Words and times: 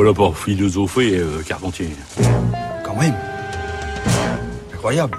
pas 0.00 0.06
là 0.06 0.14
pour 0.14 0.38
philosopher, 0.38 1.18
euh, 1.18 1.42
Carpentier. 1.46 1.90
Quand 2.84 2.96
même. 2.96 3.14
Incroyable. 4.72 5.18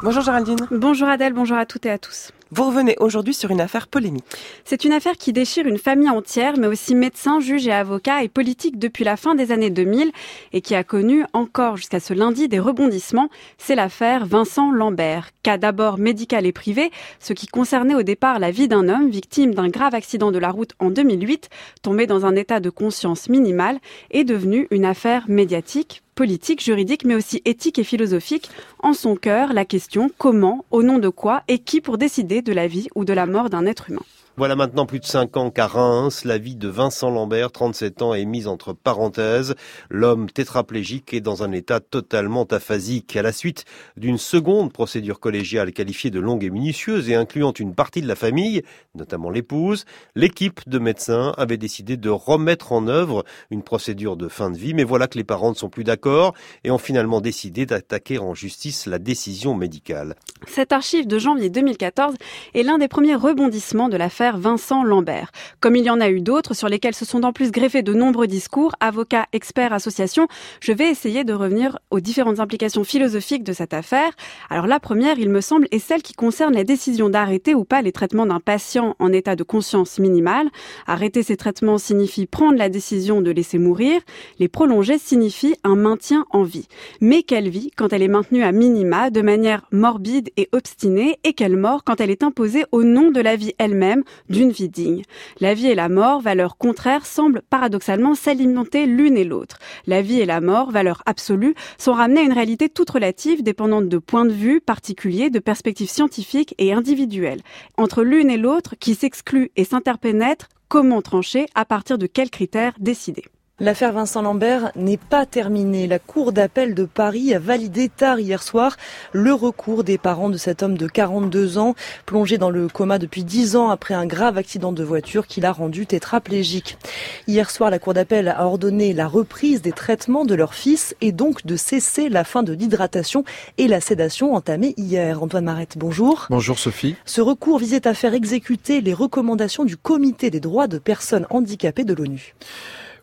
Bonjour 0.00 0.22
Géraldine. 0.22 0.56
Bonjour 0.70 1.08
Adèle, 1.08 1.32
bonjour 1.32 1.56
à 1.56 1.66
toutes 1.66 1.84
et 1.84 1.90
à 1.90 1.98
tous. 1.98 2.30
Vous 2.52 2.64
revenez 2.64 2.96
aujourd'hui 3.00 3.34
sur 3.34 3.50
une 3.50 3.60
affaire 3.60 3.88
polémique. 3.88 4.24
C'est 4.64 4.84
une 4.84 4.92
affaire 4.92 5.16
qui 5.16 5.32
déchire 5.32 5.66
une 5.66 5.76
famille 5.76 6.08
entière, 6.08 6.56
mais 6.56 6.68
aussi 6.68 6.94
médecins, 6.94 7.40
juges 7.40 7.66
et 7.66 7.72
avocats 7.72 8.22
et 8.22 8.28
politiques 8.28 8.78
depuis 8.78 9.02
la 9.02 9.16
fin 9.16 9.34
des 9.34 9.50
années 9.50 9.70
2000 9.70 10.12
et 10.52 10.60
qui 10.60 10.76
a 10.76 10.84
connu 10.84 11.24
encore 11.32 11.76
jusqu'à 11.76 11.98
ce 11.98 12.14
lundi 12.14 12.46
des 12.46 12.60
rebondissements. 12.60 13.28
C'est 13.58 13.74
l'affaire 13.74 14.24
Vincent 14.24 14.70
Lambert. 14.70 15.30
Cas 15.42 15.58
d'abord 15.58 15.98
médical 15.98 16.46
et 16.46 16.52
privé, 16.52 16.92
ce 17.18 17.32
qui 17.32 17.48
concernait 17.48 17.96
au 17.96 18.02
départ 18.02 18.38
la 18.38 18.52
vie 18.52 18.68
d'un 18.68 18.88
homme 18.88 19.10
victime 19.10 19.52
d'un 19.52 19.68
grave 19.68 19.96
accident 19.96 20.30
de 20.30 20.38
la 20.38 20.50
route 20.50 20.74
en 20.78 20.90
2008, 20.90 21.50
tombé 21.82 22.06
dans 22.06 22.24
un 22.24 22.36
état 22.36 22.60
de 22.60 22.70
conscience 22.70 23.28
minimal, 23.28 23.78
est 24.10 24.24
devenu 24.24 24.68
une 24.70 24.84
affaire 24.84 25.24
médiatique 25.28 26.02
politique, 26.18 26.64
juridique, 26.64 27.04
mais 27.04 27.14
aussi 27.14 27.42
éthique 27.44 27.78
et 27.78 27.84
philosophique. 27.84 28.50
En 28.80 28.92
son 28.92 29.14
cœur, 29.14 29.52
la 29.52 29.64
question 29.64 30.10
comment, 30.18 30.64
au 30.72 30.82
nom 30.82 30.98
de 30.98 31.08
quoi 31.08 31.44
et 31.46 31.60
qui 31.60 31.80
pour 31.80 31.96
décider 31.96 32.42
de 32.42 32.52
la 32.52 32.66
vie 32.66 32.88
ou 32.96 33.04
de 33.04 33.12
la 33.12 33.24
mort 33.24 33.50
d'un 33.50 33.66
être 33.66 33.88
humain. 33.88 34.02
Voilà 34.38 34.54
maintenant 34.54 34.86
plus 34.86 35.00
de 35.00 35.04
cinq 35.04 35.36
ans 35.36 35.50
qu'à 35.50 35.66
Reims, 35.66 36.24
la 36.24 36.38
vie 36.38 36.54
de 36.54 36.68
Vincent 36.68 37.10
Lambert, 37.10 37.50
37 37.50 38.02
ans, 38.02 38.14
est 38.14 38.24
mise 38.24 38.46
entre 38.46 38.72
parenthèses. 38.72 39.56
L'homme 39.90 40.30
tétraplégique 40.30 41.12
est 41.12 41.20
dans 41.20 41.42
un 41.42 41.50
état 41.50 41.80
totalement 41.80 42.44
aphasique. 42.44 43.16
À 43.16 43.22
la 43.22 43.32
suite 43.32 43.64
d'une 43.96 44.16
seconde 44.16 44.72
procédure 44.72 45.18
collégiale 45.18 45.72
qualifiée 45.72 46.12
de 46.12 46.20
longue 46.20 46.44
et 46.44 46.50
minutieuse 46.50 47.10
et 47.10 47.16
incluant 47.16 47.52
une 47.52 47.74
partie 47.74 48.00
de 48.00 48.06
la 48.06 48.14
famille, 48.14 48.62
notamment 48.94 49.30
l'épouse, 49.30 49.86
l'équipe 50.14 50.60
de 50.68 50.78
médecins 50.78 51.34
avait 51.36 51.56
décidé 51.56 51.96
de 51.96 52.08
remettre 52.08 52.70
en 52.70 52.86
œuvre 52.86 53.24
une 53.50 53.64
procédure 53.64 54.16
de 54.16 54.28
fin 54.28 54.52
de 54.52 54.56
vie. 54.56 54.72
Mais 54.72 54.84
voilà 54.84 55.08
que 55.08 55.18
les 55.18 55.24
parents 55.24 55.50
ne 55.50 55.56
sont 55.56 55.68
plus 55.68 55.82
d'accord 55.82 56.32
et 56.62 56.70
ont 56.70 56.78
finalement 56.78 57.20
décidé 57.20 57.66
d'attaquer 57.66 58.20
en 58.20 58.34
justice 58.34 58.86
la 58.86 59.00
décision 59.00 59.56
médicale. 59.56 60.14
Cette 60.46 60.70
archive 60.70 61.08
de 61.08 61.18
janvier 61.18 61.50
2014 61.50 62.14
est 62.54 62.62
l'un 62.62 62.78
des 62.78 62.86
premiers 62.86 63.16
rebondissements 63.16 63.88
de 63.88 63.96
l'affaire 63.96 64.27
Vincent 64.36 64.82
Lambert. 64.82 65.30
Comme 65.60 65.76
il 65.76 65.84
y 65.84 65.90
en 65.90 66.00
a 66.00 66.10
eu 66.10 66.20
d'autres 66.20 66.54
sur 66.54 66.68
lesquels 66.68 66.94
se 66.94 67.04
sont 67.04 67.24
en 67.24 67.32
plus 67.32 67.50
greffés 67.50 67.82
de 67.82 67.94
nombreux 67.94 68.26
discours, 68.26 68.74
avocats, 68.80 69.26
experts, 69.32 69.72
associations, 69.72 70.28
je 70.60 70.72
vais 70.72 70.90
essayer 70.90 71.24
de 71.24 71.32
revenir 71.32 71.78
aux 71.90 72.00
différentes 72.00 72.40
implications 72.40 72.84
philosophiques 72.84 73.44
de 73.44 73.52
cette 73.52 73.72
affaire. 73.72 74.10
Alors 74.50 74.66
la 74.66 74.80
première, 74.80 75.18
il 75.18 75.30
me 75.30 75.40
semble, 75.40 75.68
est 75.70 75.78
celle 75.78 76.02
qui 76.02 76.12
concerne 76.12 76.54
la 76.54 76.64
décision 76.64 77.08
d'arrêter 77.08 77.54
ou 77.54 77.64
pas 77.64 77.82
les 77.82 77.92
traitements 77.92 78.26
d'un 78.26 78.40
patient 78.40 78.96
en 78.98 79.12
état 79.12 79.36
de 79.36 79.42
conscience 79.44 79.98
minimale. 79.98 80.48
Arrêter 80.86 81.22
ces 81.22 81.36
traitements 81.36 81.78
signifie 81.78 82.26
prendre 82.26 82.58
la 82.58 82.68
décision 82.68 83.20
de 83.20 83.30
laisser 83.30 83.58
mourir. 83.58 84.00
Les 84.38 84.48
prolonger 84.48 84.98
signifie 84.98 85.54
un 85.64 85.76
maintien 85.76 86.26
en 86.30 86.42
vie. 86.42 86.68
Mais 87.00 87.22
quelle 87.22 87.48
vie 87.48 87.70
quand 87.76 87.92
elle 87.92 88.02
est 88.02 88.08
maintenue 88.08 88.42
à 88.42 88.52
minima 88.52 89.10
de 89.10 89.22
manière 89.22 89.66
morbide 89.72 90.30
et 90.36 90.48
obstinée 90.52 91.18
et 91.24 91.32
quelle 91.32 91.56
mort 91.56 91.84
quand 91.84 92.00
elle 92.00 92.10
est 92.10 92.22
imposée 92.22 92.64
au 92.72 92.82
nom 92.82 93.10
de 93.10 93.20
la 93.20 93.36
vie 93.36 93.54
elle-même, 93.58 94.04
d'une 94.28 94.50
vie 94.50 94.68
digne. 94.68 95.02
La 95.40 95.54
vie 95.54 95.68
et 95.68 95.74
la 95.74 95.88
mort, 95.88 96.20
valeurs 96.20 96.56
contraires, 96.56 97.06
semblent 97.06 97.42
paradoxalement 97.48 98.14
s'alimenter 98.14 98.86
l'une 98.86 99.16
et 99.16 99.24
l'autre. 99.24 99.58
La 99.86 100.02
vie 100.02 100.20
et 100.20 100.26
la 100.26 100.40
mort, 100.40 100.70
valeurs 100.70 101.02
absolues, 101.06 101.54
sont 101.78 101.92
ramenées 101.92 102.20
à 102.20 102.24
une 102.24 102.32
réalité 102.32 102.68
toute 102.68 102.90
relative, 102.90 103.42
dépendante 103.42 103.88
de 103.88 103.98
points 103.98 104.26
de 104.26 104.32
vue 104.32 104.60
particuliers, 104.60 105.30
de 105.30 105.38
perspectives 105.38 105.90
scientifiques 105.90 106.54
et 106.58 106.72
individuelles. 106.72 107.42
Entre 107.76 108.02
l'une 108.02 108.30
et 108.30 108.36
l'autre, 108.36 108.74
qui 108.78 108.94
s'excluent 108.94 109.50
et 109.56 109.64
s'interpénètrent, 109.64 110.48
comment 110.68 111.02
trancher, 111.02 111.46
à 111.54 111.64
partir 111.64 111.98
de 111.98 112.06
quels 112.06 112.30
critères 112.30 112.74
décider? 112.78 113.24
L'affaire 113.60 113.92
Vincent 113.92 114.22
Lambert 114.22 114.70
n'est 114.76 114.96
pas 114.96 115.26
terminée. 115.26 115.88
La 115.88 115.98
Cour 115.98 116.30
d'appel 116.30 116.74
de 116.74 116.84
Paris 116.84 117.34
a 117.34 117.40
validé 117.40 117.88
tard 117.88 118.20
hier 118.20 118.40
soir 118.40 118.76
le 119.12 119.34
recours 119.34 119.82
des 119.82 119.98
parents 119.98 120.28
de 120.28 120.36
cet 120.36 120.62
homme 120.62 120.78
de 120.78 120.86
42 120.86 121.58
ans, 121.58 121.74
plongé 122.06 122.38
dans 122.38 122.50
le 122.50 122.68
coma 122.68 123.00
depuis 123.00 123.24
10 123.24 123.56
ans 123.56 123.70
après 123.70 123.94
un 123.94 124.06
grave 124.06 124.38
accident 124.38 124.70
de 124.70 124.84
voiture 124.84 125.26
qui 125.26 125.40
l'a 125.40 125.50
rendu 125.50 125.86
tétraplégique. 125.86 126.78
Hier 127.26 127.50
soir, 127.50 127.70
la 127.70 127.80
Cour 127.80 127.94
d'appel 127.94 128.28
a 128.28 128.46
ordonné 128.46 128.92
la 128.92 129.08
reprise 129.08 129.60
des 129.60 129.72
traitements 129.72 130.24
de 130.24 130.36
leur 130.36 130.54
fils 130.54 130.94
et 131.00 131.10
donc 131.10 131.44
de 131.44 131.56
cesser 131.56 132.08
la 132.08 132.22
fin 132.22 132.44
de 132.44 132.52
l'hydratation 132.52 133.24
et 133.56 133.66
la 133.66 133.80
sédation 133.80 134.34
entamée 134.34 134.74
hier. 134.76 135.20
Antoine 135.20 135.46
Marette, 135.46 135.78
bonjour. 135.78 136.28
Bonjour 136.30 136.60
Sophie. 136.60 136.94
Ce 137.04 137.20
recours 137.20 137.58
visait 137.58 137.88
à 137.88 137.94
faire 137.94 138.14
exécuter 138.14 138.80
les 138.80 138.94
recommandations 138.94 139.64
du 139.64 139.76
Comité 139.76 140.30
des 140.30 140.38
droits 140.38 140.68
de 140.68 140.78
personnes 140.78 141.26
handicapées 141.28 141.82
de 141.82 141.94
l'ONU. 141.94 142.36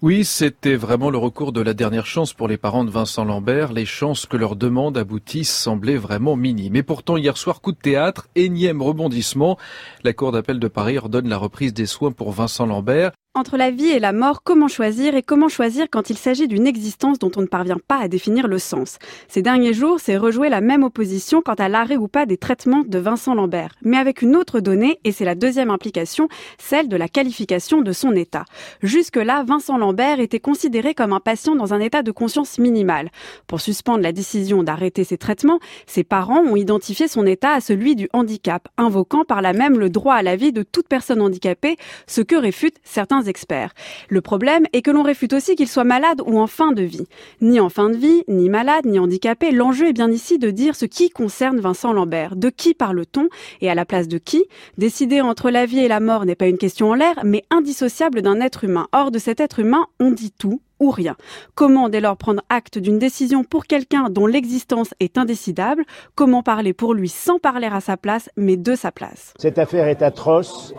Oui, 0.05 0.23
c'était 0.23 0.75
vraiment 0.75 1.09
le 1.09 1.17
recours 1.17 1.51
de 1.51 1.61
la 1.61 1.73
dernière 1.73 2.05
chance 2.05 2.31
pour 2.31 2.47
les 2.47 2.57
parents 2.57 2.83
de 2.83 2.91
Vincent 2.91 3.25
Lambert. 3.25 3.73
Les 3.73 3.87
chances 3.87 4.27
que 4.27 4.37
leur 4.37 4.55
demande 4.55 4.99
aboutisse 4.99 5.51
semblaient 5.51 5.97
vraiment 5.97 6.35
minimes. 6.35 6.73
Mais 6.73 6.83
pourtant, 6.83 7.17
hier 7.17 7.37
soir, 7.37 7.59
coup 7.59 7.71
de 7.71 7.79
théâtre, 7.79 8.27
énième 8.35 8.83
rebondissement. 8.83 9.57
La 10.03 10.13
Cour 10.13 10.31
d'appel 10.31 10.59
de 10.59 10.67
Paris 10.67 10.99
ordonne 10.99 11.27
la 11.27 11.37
reprise 11.37 11.73
des 11.73 11.87
soins 11.87 12.11
pour 12.11 12.33
Vincent 12.33 12.67
Lambert. 12.67 13.13
Entre 13.37 13.57
la 13.57 13.69
vie 13.69 13.89
et 13.89 13.99
la 13.99 14.13
mort, 14.13 14.43
comment 14.43 14.69
choisir 14.69 15.13
et 15.13 15.21
comment 15.21 15.49
choisir 15.49 15.87
quand 15.91 16.09
il 16.09 16.17
s'agit 16.17 16.47
d'une 16.47 16.65
existence 16.65 17.19
dont 17.19 17.31
on 17.35 17.41
ne 17.41 17.47
parvient 17.47 17.79
pas 17.85 17.97
à 17.97 18.07
définir 18.07 18.47
le 18.47 18.59
sens? 18.59 18.97
Ces 19.27 19.41
derniers 19.41 19.73
jours, 19.73 19.99
c'est 19.99 20.15
rejouer 20.15 20.47
la 20.47 20.61
même 20.61 20.83
opposition 20.83 21.41
quant 21.41 21.55
à 21.55 21.67
l'arrêt 21.67 21.97
ou 21.97 22.07
pas 22.07 22.25
des 22.25 22.37
traitements 22.37 22.85
de 22.87 22.97
Vincent 22.97 23.35
Lambert, 23.35 23.75
mais 23.81 23.97
avec 23.97 24.21
une 24.21 24.37
autre 24.37 24.61
donnée, 24.61 25.01
et 25.03 25.11
c'est 25.11 25.25
la 25.25 25.35
deuxième 25.35 25.69
implication, 25.69 26.29
celle 26.57 26.87
de 26.87 26.95
la 26.95 27.09
qualification 27.09 27.81
de 27.81 27.91
son 27.91 28.13
état. 28.13 28.45
Jusque-là, 28.81 29.43
Vincent 29.45 29.77
Lambert 29.77 30.21
était 30.21 30.39
considéré 30.39 30.93
comme 30.93 31.11
un 31.11 31.19
patient 31.19 31.57
dans 31.57 31.73
un 31.73 31.81
état 31.81 32.03
de 32.03 32.11
conscience 32.11 32.57
minimal. 32.57 33.11
Pour 33.47 33.59
suspendre 33.59 33.99
la 33.99 34.13
décision 34.13 34.63
d'arrêter 34.63 35.03
ses 35.03 35.17
traitements, 35.17 35.59
ses 35.87 36.05
parents 36.05 36.39
ont 36.39 36.55
identifié 36.55 37.09
son 37.09 37.25
état 37.25 37.51
à 37.51 37.59
celui 37.59 37.97
du 37.97 38.07
handicap, 38.13 38.69
invoquant 38.77 39.25
par 39.25 39.41
là 39.41 39.51
même 39.51 39.77
le 39.77 39.89
droit 39.89 40.15
à 40.15 40.23
la 40.23 40.37
vie 40.37 40.53
de 40.53 40.63
toute 40.63 40.87
personne 40.87 41.21
handicapée, 41.21 41.75
ce 42.07 42.21
que 42.21 42.37
réfutent 42.37 42.79
certains 42.85 43.24
experts. 43.27 43.73
Le 44.09 44.21
problème 44.21 44.65
est 44.73 44.81
que 44.81 44.91
l'on 44.91 45.03
réfute 45.03 45.33
aussi 45.33 45.55
qu'il 45.55 45.67
soit 45.67 45.83
malade 45.83 46.21
ou 46.25 46.39
en 46.39 46.47
fin 46.47 46.71
de 46.71 46.83
vie. 46.83 47.07
Ni 47.41 47.59
en 47.59 47.69
fin 47.69 47.89
de 47.89 47.97
vie, 47.97 48.23
ni 48.27 48.49
malade, 48.49 48.85
ni 48.85 48.99
handicapé, 48.99 49.51
l'enjeu 49.51 49.87
est 49.87 49.93
bien 49.93 50.11
ici 50.11 50.37
de 50.37 50.51
dire 50.51 50.75
ce 50.75 50.85
qui 50.85 51.09
concerne 51.09 51.59
Vincent 51.59 51.93
Lambert. 51.93 52.35
De 52.35 52.49
qui 52.49 52.73
parle-t-on 52.73 53.29
et 53.61 53.69
à 53.69 53.75
la 53.75 53.85
place 53.85 54.07
de 54.07 54.17
qui? 54.17 54.45
Décider 54.77 55.21
entre 55.21 55.49
la 55.49 55.65
vie 55.65 55.79
et 55.79 55.87
la 55.87 55.99
mort 55.99 56.25
n'est 56.25 56.35
pas 56.35 56.47
une 56.47 56.57
question 56.57 56.91
en 56.91 56.93
l'air, 56.93 57.19
mais 57.23 57.43
indissociable 57.49 58.21
d'un 58.21 58.41
être 58.41 58.63
humain. 58.63 58.87
Or, 58.91 59.11
de 59.11 59.19
cet 59.19 59.39
être 59.39 59.59
humain, 59.59 59.85
on 59.99 60.11
dit 60.11 60.31
tout, 60.31 60.61
ou 60.79 60.91
rien. 60.91 61.15
Comment 61.55 61.89
dès 61.89 62.01
lors 62.01 62.17
prendre 62.17 62.41
acte 62.49 62.77
d'une 62.77 62.99
décision 62.99 63.43
pour 63.43 63.65
quelqu'un 63.65 64.09
dont 64.09 64.27
l'existence 64.27 64.93
est 64.99 65.17
indécidable? 65.17 65.83
Comment 66.15 66.43
parler 66.43 66.73
pour 66.73 66.93
lui 66.93 67.09
sans 67.09 67.39
parler 67.39 67.67
à 67.67 67.81
sa 67.81 67.97
place, 67.97 68.29
mais 68.35 68.57
de 68.57 68.75
sa 68.75 68.91
place? 68.91 69.33
Cette 69.37 69.57
affaire 69.57 69.87
est 69.87 70.01
atroce 70.01 70.73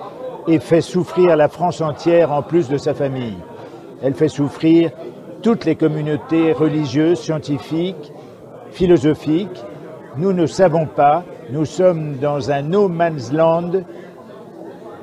et 0.49 0.59
fait 0.59 0.81
souffrir 0.81 1.37
la 1.37 1.49
France 1.49 1.81
entière 1.81 2.33
en 2.33 2.43
plus 2.43 2.69
de 2.69 2.77
sa 2.77 2.95
famille. 2.95 3.37
Elle 4.03 4.15
fait 4.15 4.29
souffrir 4.29 4.91
toutes 5.43 5.65
les 5.65 5.77
communautés 5.77 6.53
religieuses, 6.53 7.21
scientifiques, 7.21 8.13
philosophiques. 8.71 9.65
Nous 10.17 10.33
ne 10.33 10.47
savons 10.47 10.87
pas, 10.87 11.25
nous 11.51 11.65
sommes 11.65 12.17
dans 12.17 12.51
un 12.51 12.63
no 12.63 12.89
man's 12.89 13.33
land 13.33 13.73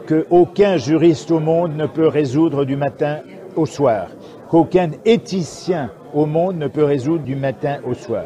que 0.06 0.26
aucun 0.30 0.78
juriste 0.78 1.32
au 1.32 1.40
monde 1.40 1.76
ne 1.76 1.86
peut 1.86 2.08
résoudre 2.08 2.66
du 2.66 2.76
matin 2.76 3.20
au 3.56 3.66
soir, 3.66 4.08
qu'aucun 4.50 4.92
éthicien 5.06 5.92
au 6.14 6.26
monde 6.26 6.58
ne 6.58 6.68
peut 6.68 6.84
résoudre 6.84 7.24
du 7.24 7.36
matin 7.36 7.78
au 7.88 7.94
soir. 7.94 8.26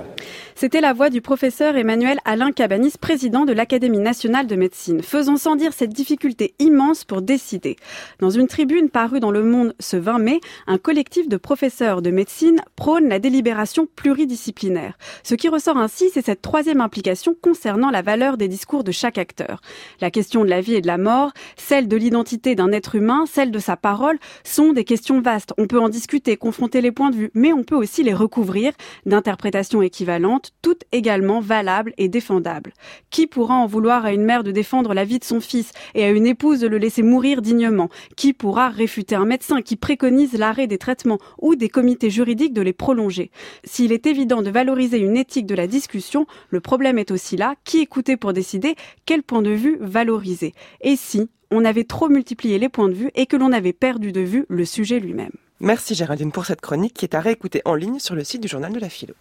C'était 0.59 0.81
la 0.81 0.94
voix 0.94 1.12
du 1.12 1.22
professeur 1.22 1.78
Emmanuel 1.78 2.18
Alain 2.25 2.51
Cabanis, 2.51 2.94
président 3.00 3.45
de 3.45 3.53
l'Académie 3.53 4.00
nationale 4.00 4.47
de 4.47 4.56
médecine, 4.56 5.03
faisant 5.03 5.38
sans 5.38 5.56
dire 5.56 5.72
cette 5.72 5.94
difficulté 5.94 6.56
immense 6.57 7.03
pour 7.03 7.22
décider. 7.22 7.75
Dans 8.18 8.31
une 8.31 8.47
tribune 8.47 8.90
parue 8.90 9.19
dans 9.19 9.29
Le 9.29 9.44
Monde 9.44 9.75
ce 9.79 9.97
20 9.97 10.18
mai, 10.18 10.39
un 10.65 10.80
collectif 10.80 11.30
de 11.30 11.38
professeurs 11.38 12.01
de 12.01 12.09
médecine 12.09 12.59
prône 12.75 13.07
la 13.07 13.19
délibération 13.19 13.88
pluridisciplinaire. 13.95 14.98
Ce 15.21 15.36
qui 15.36 15.48
ressort 15.48 15.77
ainsi, 15.77 16.09
c'est 16.12 16.25
cette 16.25 16.42
troisième 16.42 16.81
implication 16.81 17.36
concernant 17.39 17.92
la 17.92 18.01
valeur 18.01 18.36
des 18.36 18.48
discours 18.48 18.83
de 18.83 18.92
chaque 18.92 19.19
acteur. 19.19 19.62
La 20.01 20.10
question 20.10 20.44
de 20.44 20.50
la 20.50 20.62
vie 20.62 20.74
et 20.74 20.81
de 20.81 20.88
la 20.88 20.98
mort, 20.98 21.33
celle 21.56 21.88
de 21.88 21.98
l'identité 21.98 22.56
d'un 22.56 22.71
être 22.71 22.95
humain, 22.95 23.25
celle 23.31 23.51
de 23.51 23.60
sa 23.60 23.77
parole, 23.77 24.18
sont 24.44 24.74
des 24.74 24.86
questions 24.86 25.21
vastes. 25.21 25.53
On 25.60 25.68
peut 25.68 25.80
en 25.80 25.89
discuter, 25.89 26.36
confronter 26.36 26.81
les 26.81 26.92
points 26.92 27.12
de 27.12 27.15
vue, 27.15 27.31
mais 27.36 27.53
on 27.53 27.63
peut 27.63 27.75
aussi 27.75 28.01
les 28.01 28.15
recouvrir 28.15 28.74
d'interprétations 29.06 29.83
équivalentes 29.83 30.46
toutes 30.61 30.83
également 30.91 31.39
valables 31.39 31.94
et 31.97 32.09
défendables. 32.09 32.73
Qui 33.09 33.27
pourra 33.27 33.55
en 33.55 33.67
vouloir 33.67 34.05
à 34.05 34.13
une 34.13 34.23
mère 34.23 34.44
de 34.44 34.51
défendre 34.51 34.94
la 34.94 35.05
vie 35.05 35.19
de 35.19 35.23
son 35.23 35.39
fils 35.39 35.71
et 35.95 36.03
à 36.03 36.09
une 36.09 36.27
épouse 36.27 36.59
de 36.59 36.67
le 36.67 36.77
laisser 36.77 37.03
mourir 37.03 37.41
dignement? 37.41 37.89
Qui 38.15 38.33
pourra 38.33 38.69
réfuter 38.69 39.15
un 39.15 39.25
médecin 39.25 39.61
qui 39.61 39.75
préconise 39.75 40.33
l'arrêt 40.33 40.67
des 40.67 40.77
traitements 40.77 41.19
ou 41.39 41.55
des 41.55 41.69
comités 41.69 42.09
juridiques 42.09 42.53
de 42.53 42.61
les 42.61 42.73
prolonger? 42.73 43.31
S'il 43.63 43.91
est 43.91 44.07
évident 44.07 44.41
de 44.41 44.49
valoriser 44.49 44.99
une 44.99 45.17
éthique 45.17 45.45
de 45.45 45.55
la 45.55 45.67
discussion, 45.67 46.25
le 46.50 46.59
problème 46.59 46.97
est 46.97 47.11
aussi 47.11 47.38
là, 47.38 47.55
qui 47.63 47.79
écouter 47.79 48.17
pour 48.17 48.33
décider? 48.33 48.75
Quel 49.05 49.23
point 49.23 49.41
de 49.41 49.51
vue 49.51 49.77
valoriser? 49.79 50.53
Et 50.81 50.95
si 50.95 51.29
on 51.51 51.65
avait 51.65 51.85
trop 51.85 52.09
multiplié 52.09 52.59
les 52.59 52.69
points 52.69 52.89
de 52.89 52.93
vue 52.93 53.11
et 53.15 53.25
que 53.25 53.38
l'on 53.38 53.51
avait 53.51 53.73
perdu 53.73 54.11
de 54.11 54.21
vue 54.21 54.45
le 54.50 54.65
sujet 54.65 55.00
lui-même? 55.00 55.31
Merci 55.59 55.95
Géraldine 55.95 56.31
pour 56.31 56.45
cette 56.45 56.61
chronique 56.61 56.93
qui 56.93 57.05
est 57.05 57.15
à 57.15 57.19
réécouter 57.19 57.61
en 57.65 57.73
ligne 57.73 58.00
sur 58.00 58.13
le 58.13 58.23
site 58.23 58.41
du 58.41 58.47
journal 58.47 58.71
de 58.71 58.79
la 58.79 58.89
philo. 58.89 59.15